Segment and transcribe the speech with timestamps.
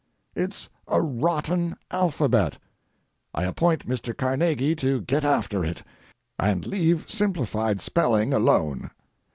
[0.35, 2.57] It's a rotten alphabet.
[3.35, 4.17] I appoint Mr.
[4.17, 5.83] Carnegie to get after it,
[6.39, 8.89] and leave simplified spelling alone.